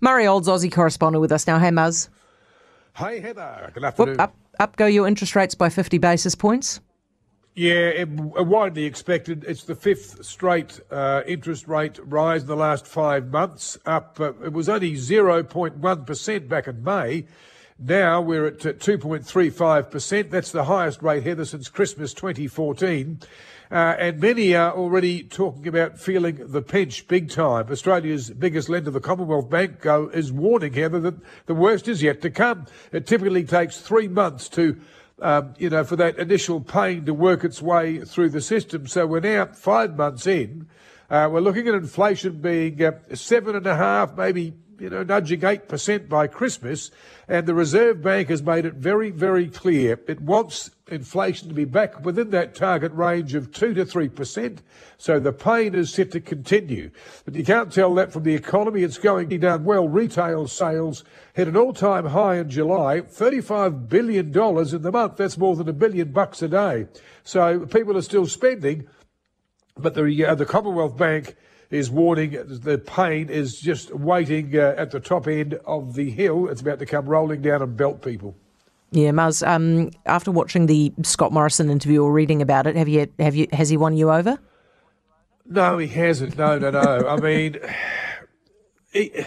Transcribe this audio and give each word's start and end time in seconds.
Murray 0.00 0.26
Olds, 0.26 0.48
Aussie 0.48 0.72
correspondent 0.72 1.20
with 1.20 1.32
us 1.32 1.46
now. 1.46 1.58
Hey, 1.58 1.68
Muzz. 1.68 2.08
Hey, 2.96 3.20
Heather. 3.20 3.70
Good 3.74 3.84
afternoon. 3.84 4.12
Whoop, 4.14 4.20
up, 4.20 4.34
up 4.58 4.76
go 4.76 4.86
your 4.86 5.06
interest 5.06 5.36
rates 5.36 5.54
by 5.54 5.68
50 5.68 5.98
basis 5.98 6.34
points. 6.34 6.80
Yeah, 7.54 7.88
it, 7.88 8.08
widely 8.08 8.84
expected. 8.84 9.44
It's 9.46 9.64
the 9.64 9.74
fifth 9.74 10.24
straight 10.24 10.80
uh, 10.90 11.22
interest 11.26 11.68
rate 11.68 11.98
rise 12.02 12.42
in 12.42 12.48
the 12.48 12.56
last 12.56 12.86
five 12.86 13.30
months. 13.30 13.76
Up, 13.84 14.18
uh, 14.20 14.32
it 14.44 14.52
was 14.52 14.68
only 14.68 14.92
0.1% 14.92 16.48
back 16.48 16.68
in 16.68 16.82
May. 16.82 17.26
Now 17.82 18.20
we're 18.20 18.46
at 18.46 18.58
2.35%. 18.58 20.30
That's 20.30 20.52
the 20.52 20.64
highest 20.64 21.02
rate, 21.02 21.22
Heather, 21.22 21.46
since 21.46 21.70
Christmas 21.70 22.12
2014. 22.12 23.20
Uh, 23.70 23.74
and 23.74 24.20
many 24.20 24.54
are 24.54 24.72
already 24.72 25.22
talking 25.22 25.66
about 25.66 25.98
feeling 25.98 26.38
the 26.52 26.60
pinch 26.60 27.08
big 27.08 27.30
time. 27.30 27.68
Australia's 27.70 28.28
biggest 28.30 28.68
lender, 28.68 28.90
the 28.90 29.00
Commonwealth 29.00 29.48
Bank, 29.48 29.80
go, 29.80 30.08
is 30.08 30.30
warning, 30.30 30.74
Heather, 30.74 31.00
that 31.00 31.14
the 31.46 31.54
worst 31.54 31.88
is 31.88 32.02
yet 32.02 32.20
to 32.20 32.30
come. 32.30 32.66
It 32.92 33.06
typically 33.06 33.44
takes 33.44 33.78
three 33.78 34.08
months 34.08 34.50
to 34.50 34.78
um, 35.22 35.54
you 35.58 35.70
know, 35.70 35.84
for 35.84 35.96
that 35.96 36.18
initial 36.18 36.60
pain 36.60 37.04
to 37.04 37.14
work 37.14 37.44
its 37.44 37.60
way 37.60 38.00
through 38.00 38.30
the 38.30 38.40
system. 38.40 38.86
So 38.86 39.06
we're 39.06 39.20
now 39.20 39.46
five 39.46 39.96
months 39.96 40.26
in. 40.26 40.66
Uh, 41.10 41.28
we're 41.28 41.40
looking 41.40 41.66
at 41.66 41.74
inflation 41.74 42.40
being 42.40 42.80
uh, 42.80 42.92
seven 43.14 43.56
and 43.56 43.66
a 43.66 43.74
half, 43.74 44.16
maybe 44.16 44.54
you 44.78 44.88
know, 44.88 45.02
nudging 45.02 45.40
8% 45.40 46.08
by 46.08 46.26
Christmas. 46.26 46.90
And 47.28 47.46
the 47.46 47.54
Reserve 47.54 48.00
Bank 48.00 48.28
has 48.28 48.42
made 48.42 48.64
it 48.64 48.74
very, 48.74 49.10
very 49.10 49.48
clear 49.48 50.00
it 50.08 50.20
wants 50.20 50.70
inflation 50.88 51.48
to 51.48 51.54
be 51.54 51.64
back 51.64 52.04
within 52.04 52.30
that 52.30 52.54
target 52.54 52.92
range 52.92 53.34
of 53.34 53.52
2 53.52 53.74
to 53.74 53.84
3%. 53.84 54.58
So 54.98 55.20
the 55.20 55.32
pain 55.32 55.74
is 55.74 55.92
set 55.92 56.12
to 56.12 56.20
continue. 56.20 56.90
But 57.24 57.34
you 57.34 57.44
can't 57.44 57.72
tell 57.72 57.94
that 57.96 58.12
from 58.12 58.22
the 58.22 58.34
economy. 58.34 58.82
It's 58.82 58.98
going 58.98 59.28
down 59.28 59.64
well. 59.64 59.88
Retail 59.88 60.48
sales 60.48 61.04
hit 61.34 61.48
an 61.48 61.56
all 61.56 61.72
time 61.72 62.06
high 62.06 62.36
in 62.36 62.48
July, 62.48 63.00
$35 63.00 63.88
billion 63.88 64.26
in 64.26 64.82
the 64.82 64.92
month. 64.92 65.16
That's 65.16 65.38
more 65.38 65.56
than 65.56 65.68
a 65.68 65.72
billion 65.72 66.12
bucks 66.12 66.40
a 66.42 66.48
day. 66.48 66.86
So 67.22 67.66
people 67.66 67.96
are 67.96 68.02
still 68.02 68.26
spending. 68.26 68.88
But 69.80 69.94
the, 69.94 70.24
uh, 70.24 70.34
the 70.34 70.46
Commonwealth 70.46 70.96
Bank 70.96 71.36
is 71.70 71.90
warning 71.90 72.32
the 72.32 72.78
pain 72.78 73.28
is 73.28 73.60
just 73.60 73.94
waiting 73.94 74.56
uh, 74.58 74.74
at 74.76 74.90
the 74.90 75.00
top 75.00 75.28
end 75.28 75.54
of 75.64 75.94
the 75.94 76.10
hill. 76.10 76.48
It's 76.48 76.60
about 76.60 76.80
to 76.80 76.86
come 76.86 77.06
rolling 77.06 77.42
down 77.42 77.62
and 77.62 77.76
belt 77.76 78.02
people. 78.02 78.34
Yeah, 78.90 79.10
Muzz. 79.10 79.46
Um, 79.46 79.90
after 80.06 80.32
watching 80.32 80.66
the 80.66 80.92
Scott 81.02 81.32
Morrison 81.32 81.70
interview 81.70 82.02
or 82.02 82.12
reading 82.12 82.42
about 82.42 82.66
it, 82.66 82.74
have 82.74 82.88
you 82.88 83.06
have 83.20 83.36
you 83.36 83.46
has 83.52 83.68
he 83.68 83.76
won 83.76 83.96
you 83.96 84.10
over? 84.10 84.38
No, 85.46 85.78
he 85.78 85.86
hasn't. 85.86 86.36
No, 86.36 86.58
no, 86.58 86.70
no. 86.70 87.06
I 87.08 87.16
mean, 87.20 87.56
he, 88.92 89.24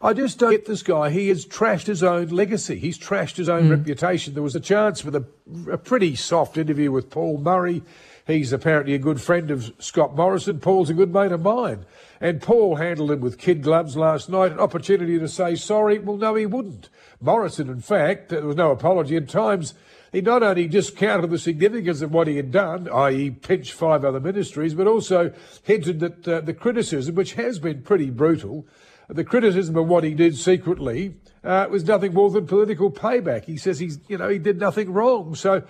I 0.00 0.12
just 0.12 0.38
don't 0.38 0.52
get 0.52 0.66
this 0.66 0.84
guy. 0.84 1.10
He 1.10 1.28
has 1.28 1.44
trashed 1.44 1.86
his 1.86 2.04
own 2.04 2.28
legacy. 2.28 2.78
He's 2.78 2.98
trashed 2.98 3.36
his 3.36 3.48
own 3.48 3.64
mm. 3.64 3.70
reputation. 3.70 4.34
There 4.34 4.44
was 4.44 4.54
a 4.54 4.60
chance 4.60 5.00
for 5.00 5.10
the, 5.10 5.24
a 5.70 5.76
pretty 5.76 6.14
soft 6.14 6.56
interview 6.56 6.92
with 6.92 7.10
Paul 7.10 7.38
Murray. 7.38 7.82
He's 8.24 8.52
apparently 8.52 8.94
a 8.94 8.98
good 8.98 9.20
friend 9.20 9.50
of 9.50 9.72
Scott 9.80 10.14
Morrison. 10.14 10.60
Paul's 10.60 10.90
a 10.90 10.94
good 10.94 11.12
mate 11.12 11.32
of 11.32 11.42
mine. 11.42 11.84
And 12.20 12.40
Paul 12.40 12.76
handled 12.76 13.10
him 13.10 13.20
with 13.20 13.38
kid 13.38 13.62
gloves 13.62 13.96
last 13.96 14.28
night. 14.28 14.52
An 14.52 14.60
opportunity 14.60 15.18
to 15.18 15.26
say 15.26 15.56
sorry. 15.56 15.98
Well, 15.98 16.16
no, 16.16 16.36
he 16.36 16.46
wouldn't. 16.46 16.90
Morrison, 17.20 17.68
in 17.68 17.80
fact, 17.80 18.28
there 18.28 18.46
was 18.46 18.54
no 18.54 18.70
apology. 18.70 19.16
At 19.16 19.28
times, 19.28 19.74
he 20.12 20.20
not 20.20 20.44
only 20.44 20.68
discounted 20.68 21.30
the 21.30 21.38
significance 21.38 22.02
of 22.02 22.12
what 22.12 22.28
he 22.28 22.36
had 22.36 22.52
done, 22.52 22.88
i.e., 22.88 23.30
pinch 23.30 23.72
five 23.72 24.04
other 24.04 24.20
ministries, 24.20 24.74
but 24.74 24.86
also 24.86 25.32
hinted 25.64 25.98
that 26.00 26.28
uh, 26.28 26.40
the 26.40 26.54
criticism, 26.54 27.16
which 27.16 27.34
has 27.34 27.58
been 27.58 27.82
pretty 27.82 28.10
brutal, 28.10 28.66
the 29.08 29.24
criticism 29.24 29.76
of 29.76 29.88
what 29.88 30.04
he 30.04 30.14
did 30.14 30.36
secretly 30.36 31.16
uh, 31.42 31.66
was 31.70 31.84
nothing 31.84 32.12
more 32.14 32.30
than 32.30 32.46
political 32.46 32.90
payback. 32.90 33.44
He 33.44 33.56
says 33.56 33.78
he's, 33.78 33.98
you 34.08 34.18
know, 34.18 34.28
he 34.28 34.38
did 34.38 34.58
nothing 34.58 34.92
wrong. 34.92 35.34
So 35.34 35.62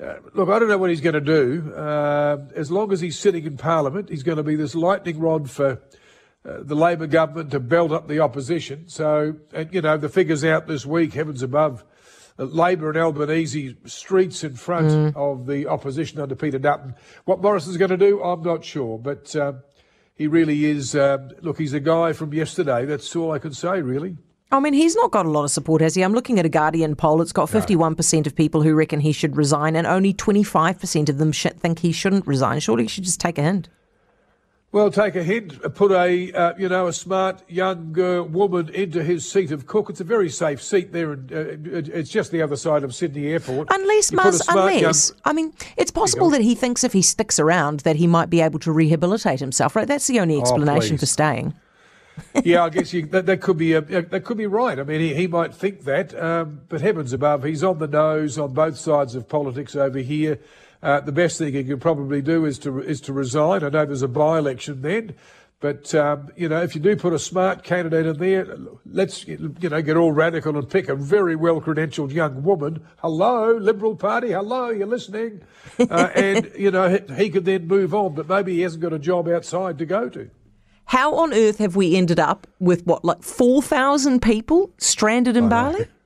uh, 0.00 0.14
look, 0.34 0.48
I 0.48 0.58
don't 0.58 0.68
know 0.68 0.78
what 0.78 0.90
he's 0.90 1.00
going 1.00 1.14
to 1.14 1.20
do. 1.20 1.72
Uh, 1.74 2.38
as 2.54 2.70
long 2.70 2.92
as 2.92 3.00
he's 3.00 3.18
sitting 3.18 3.44
in 3.46 3.56
Parliament, 3.56 4.10
he's 4.10 4.22
going 4.22 4.36
to 4.36 4.44
be 4.44 4.54
this 4.54 4.74
lightning 4.74 5.18
rod 5.18 5.50
for 5.50 5.80
uh, 6.44 6.58
the 6.60 6.76
Labor 6.76 7.06
government 7.06 7.50
to 7.50 7.60
belt 7.60 7.90
up 7.90 8.06
the 8.06 8.20
opposition. 8.20 8.88
So, 8.88 9.36
and, 9.52 9.72
you 9.74 9.80
know, 9.80 9.96
the 9.96 10.08
figures 10.08 10.44
out 10.44 10.68
this 10.68 10.86
week, 10.86 11.14
heavens 11.14 11.42
above, 11.42 11.84
uh, 12.38 12.44
Labor 12.44 12.90
and 12.90 12.98
Albanese 12.98 13.76
streets 13.86 14.44
in 14.44 14.54
front 14.54 14.88
mm. 14.88 15.16
of 15.16 15.46
the 15.46 15.66
opposition 15.66 16.20
under 16.20 16.36
Peter 16.36 16.58
Dutton. 16.58 16.94
What 17.24 17.42
Morrison's 17.42 17.76
going 17.76 17.90
to 17.90 17.96
do, 17.96 18.22
I'm 18.22 18.42
not 18.42 18.64
sure, 18.64 18.98
but 18.98 19.34
um, 19.34 19.62
he 20.18 20.26
really 20.26 20.66
is. 20.66 20.94
Um, 20.94 21.30
look, 21.40 21.58
he's 21.58 21.72
a 21.72 21.80
guy 21.80 22.12
from 22.12 22.34
yesterday. 22.34 22.84
That's 22.84 23.14
all 23.16 23.30
I 23.32 23.38
can 23.38 23.54
say, 23.54 23.80
really. 23.80 24.18
I 24.50 24.60
mean, 24.60 24.72
he's 24.72 24.96
not 24.96 25.10
got 25.10 25.26
a 25.26 25.30
lot 25.30 25.44
of 25.44 25.50
support, 25.50 25.80
has 25.82 25.94
he? 25.94 26.02
I'm 26.02 26.14
looking 26.14 26.38
at 26.38 26.46
a 26.46 26.48
Guardian 26.48 26.96
poll. 26.96 27.20
It's 27.20 27.32
got 27.32 27.50
51% 27.50 28.26
of 28.26 28.34
people 28.34 28.62
who 28.62 28.74
reckon 28.74 29.00
he 29.00 29.12
should 29.12 29.36
resign, 29.36 29.76
and 29.76 29.86
only 29.86 30.12
25% 30.12 31.08
of 31.08 31.18
them 31.18 31.32
think 31.32 31.78
he 31.80 31.92
shouldn't 31.92 32.26
resign. 32.26 32.58
Surely 32.60 32.84
he 32.84 32.88
should 32.88 33.04
just 33.04 33.20
take 33.20 33.38
a 33.38 33.42
hint. 33.42 33.68
Well, 34.70 34.90
take 34.90 35.16
a 35.16 35.22
hint. 35.22 35.62
Put 35.74 35.92
a 35.92 36.32
uh, 36.32 36.54
you 36.58 36.68
know 36.68 36.88
a 36.88 36.92
smart 36.92 37.42
young 37.48 37.98
uh, 37.98 38.22
woman 38.22 38.68
into 38.68 39.02
his 39.02 39.30
seat 39.30 39.50
of 39.50 39.66
cook. 39.66 39.88
It's 39.88 40.00
a 40.00 40.04
very 40.04 40.28
safe 40.28 40.62
seat 40.62 40.92
there, 40.92 41.12
and 41.12 41.32
uh, 41.32 41.96
it's 41.96 42.10
just 42.10 42.30
the 42.32 42.42
other 42.42 42.56
side 42.56 42.84
of 42.84 42.94
Sydney 42.94 43.28
Airport. 43.28 43.68
Unless, 43.70 44.10
unless 44.10 45.10
young... 45.10 45.20
I 45.24 45.32
mean, 45.32 45.54
it's 45.78 45.90
possible 45.90 46.28
that 46.30 46.42
he 46.42 46.54
thinks 46.54 46.84
if 46.84 46.92
he 46.92 47.00
sticks 47.00 47.38
around 47.38 47.80
that 47.80 47.96
he 47.96 48.06
might 48.06 48.28
be 48.28 48.42
able 48.42 48.58
to 48.60 48.72
rehabilitate 48.72 49.40
himself. 49.40 49.74
Right? 49.74 49.88
That's 49.88 50.06
the 50.06 50.20
only 50.20 50.36
oh, 50.36 50.40
explanation 50.42 50.96
oh, 50.96 50.98
for 50.98 51.06
staying 51.06 51.54
yeah, 52.44 52.64
I 52.64 52.70
guess 52.70 52.92
you, 52.92 53.06
that, 53.06 53.26
that 53.26 53.40
could 53.40 53.56
be 53.56 53.72
a, 53.74 53.80
that 53.80 54.24
could 54.24 54.36
be 54.36 54.46
right. 54.46 54.78
I 54.78 54.82
mean, 54.82 55.00
he, 55.00 55.14
he 55.14 55.26
might 55.26 55.54
think 55.54 55.84
that, 55.84 56.20
um, 56.20 56.60
but 56.68 56.80
heavens 56.80 57.12
above, 57.12 57.44
he's 57.44 57.64
on 57.64 57.78
the 57.78 57.88
nose 57.88 58.38
on 58.38 58.52
both 58.52 58.76
sides 58.76 59.14
of 59.14 59.28
politics 59.28 59.76
over 59.76 59.98
here. 59.98 60.38
Uh, 60.82 61.00
the 61.00 61.12
best 61.12 61.38
thing 61.38 61.52
he 61.54 61.64
could 61.64 61.80
probably 61.80 62.22
do 62.22 62.44
is 62.44 62.58
to 62.60 62.80
is 62.80 63.00
to 63.02 63.12
resign. 63.12 63.64
I 63.64 63.68
know 63.68 63.84
there's 63.84 64.02
a 64.02 64.08
by-election 64.08 64.82
then, 64.82 65.14
but 65.60 65.92
um, 65.94 66.28
you 66.36 66.48
know, 66.48 66.62
if 66.62 66.76
you 66.76 66.80
do 66.80 66.94
put 66.94 67.12
a 67.12 67.18
smart 67.18 67.64
candidate 67.64 68.06
in 68.06 68.18
there, 68.18 68.56
let's 68.86 69.26
you 69.26 69.54
know 69.60 69.82
get 69.82 69.96
all 69.96 70.12
radical 70.12 70.56
and 70.56 70.70
pick 70.70 70.88
a 70.88 70.94
very 70.94 71.34
well-credentialed 71.34 72.12
young 72.12 72.44
woman. 72.44 72.86
Hello, 72.98 73.56
Liberal 73.56 73.96
Party. 73.96 74.30
Hello, 74.30 74.70
you're 74.70 74.86
listening, 74.86 75.40
uh, 75.80 76.10
and 76.14 76.52
you 76.56 76.70
know 76.70 76.88
he, 76.88 77.14
he 77.14 77.30
could 77.30 77.44
then 77.44 77.66
move 77.66 77.92
on. 77.92 78.14
But 78.14 78.28
maybe 78.28 78.54
he 78.54 78.60
hasn't 78.60 78.82
got 78.82 78.92
a 78.92 79.00
job 79.00 79.28
outside 79.28 79.78
to 79.78 79.86
go 79.86 80.08
to. 80.10 80.30
How 80.84 81.16
on 81.16 81.34
earth 81.34 81.58
have 81.58 81.76
we 81.76 81.96
ended 81.96 82.18
up 82.18 82.46
with 82.60 82.86
what, 82.86 83.04
like 83.04 83.22
4,000 83.22 84.22
people 84.22 84.70
stranded 84.78 85.36
in 85.36 85.50
Bali? 85.50 85.86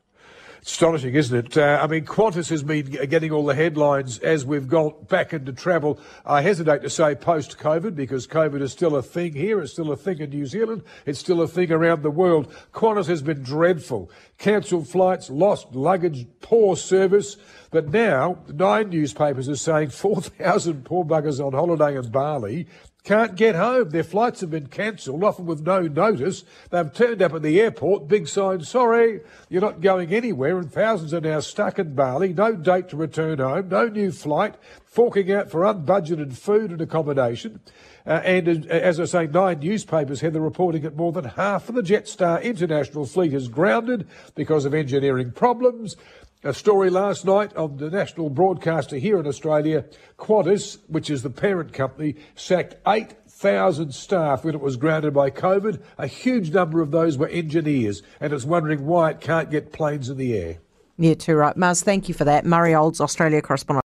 Astonishing, 0.65 1.17
isn't 1.17 1.37
it? 1.37 1.59
Uh, 1.59 1.81
I 1.83 1.89
mean, 1.89 2.05
Qantas 2.05 2.49
has 2.50 2.62
been 2.62 2.87
getting 3.09 3.33
all 3.33 3.45
the 3.45 3.55
headlines 3.55 4.21
as 4.21 4.47
we've 4.47 4.69
gone 4.69 4.95
back 5.09 5.33
into 5.33 5.53
travel. 5.53 5.99
I 6.25 6.43
hesitate 6.43 6.83
to 6.83 6.91
say 6.91 7.17
post 7.17 7.59
COVID 7.59 7.97
because 7.97 8.28
COVID 8.28 8.62
is 8.62 8.71
still 8.71 8.95
a 8.95 9.03
thing 9.03 9.33
here. 9.33 9.61
It's 9.61 9.73
still 9.73 9.91
a 9.91 9.97
thing 9.97 10.21
in 10.21 10.31
New 10.31 10.47
Zealand. 10.47 10.84
It's 11.05 11.19
still 11.19 11.43
a 11.43 11.49
thing 11.49 11.73
around 11.73 12.05
the 12.05 12.12
world. 12.12 12.55
Qantas 12.73 13.09
has 13.09 13.23
been 13.23 13.43
dreadful. 13.43 14.09
Cancelled 14.39 14.87
flights, 14.87 15.31
lost 15.31 15.75
luggage, 15.75 16.28
poor 16.41 16.77
service. 16.77 17.37
But 17.72 17.88
now, 17.88 18.38
nine 18.53 18.91
newspapers 18.91 19.49
are 19.49 19.56
saying 19.56 19.91
4,000 19.91 20.84
poor 20.84 21.05
buggers 21.05 21.44
on 21.44 21.55
holiday 21.55 21.97
in 21.97 22.10
Bali 22.10 22.69
can't 23.05 23.34
get 23.34 23.56
home. 23.56 23.91
Their 23.91 24.05
flights 24.05 24.43
have 24.43 24.50
been 24.50 24.69
cancelled, 24.69 25.25
often 25.25 25.47
with 25.47 25.62
no 25.62 25.82
notice. 25.82 26.44
They've 26.71 26.93
turned 26.93 27.21
up 27.21 27.34
at 27.34 27.43
the 27.43 27.61
airport, 27.61 28.06
big 28.06 28.28
sign, 28.28 28.62
sorry, 28.62 29.21
you're 29.49 29.61
not 29.61 29.81
going 29.81 30.12
anywhere, 30.15 30.59
and 30.59 30.72
thousands 30.72 31.12
are 31.12 31.21
now 31.21 31.41
stuck 31.41 31.78
in 31.78 31.94
Bali, 31.94 32.32
no 32.32 32.55
date 32.55 32.88
to 32.91 32.97
return 32.97 33.38
home, 33.38 33.69
no 33.69 33.88
new 33.88 34.12
flight, 34.12 34.55
forking 34.84 35.32
out 35.32 35.50
for 35.50 35.62
unbudgeted 35.62 36.37
food 36.37 36.71
and 36.71 36.81
accommodation. 36.81 37.61
Uh, 38.06 38.21
and 38.25 38.66
as 38.66 39.00
I 39.00 39.05
say, 39.05 39.27
nine 39.27 39.59
newspapers 39.59 40.21
had 40.21 40.32
the 40.32 40.41
reporting 40.41 40.82
that 40.82 40.97
more 40.97 41.12
than 41.12 41.25
half 41.25 41.69
of 41.69 41.75
the 41.75 41.82
Jetstar 41.82 42.43
international 42.43 43.06
fleet 43.06 43.32
is 43.32 43.49
grounded 43.49 44.06
because 44.35 44.64
of 44.64 44.75
engineering 44.75 45.32
problems. 45.32 45.97
A 46.44 46.53
story 46.53 46.91
last 46.91 47.25
night 47.25 47.56
on 47.56 47.77
the 47.77 47.89
national 47.89 48.29
broadcaster 48.29 48.97
here 48.97 49.21
in 49.21 49.29
Australia, 49.29 49.85
Qantas, 50.19 50.79
which 50.89 51.09
is 51.09 51.23
the 51.23 51.31
parent 51.31 51.73
company, 51.73 52.17
sacked 52.35 52.75
8,000 52.85 53.94
staff 53.94 54.43
when 54.43 54.53
it 54.53 54.61
was 54.61 54.77
grounded 54.77 55.15
by 55.15 55.31
COVID. 55.31 55.81
A 55.99 56.09
huge 56.09 56.50
number 56.50 56.81
of 56.81 56.91
those 56.91 57.17
were 57.17 57.29
engineers, 57.29 58.03
and 58.19 58.33
it's 58.33 58.44
wondering 58.44 58.87
why 58.87 59.11
it 59.11 59.21
can't 59.21 59.53
get 59.53 59.73
planes 59.73 60.09
in 60.09 60.17
the 60.17 60.37
air. 60.37 60.59
Yeah, 60.99 61.15
too 61.15 61.37
right. 61.37 61.56
Muzz, 61.56 61.85
thank 61.85 62.09
you 62.09 62.15
for 62.15 62.25
that. 62.25 62.45
Murray 62.45 62.75
Olds, 62.75 63.00
Australia 63.00 63.41
correspondent. 63.41 63.81